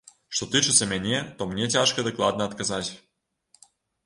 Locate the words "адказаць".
2.53-2.89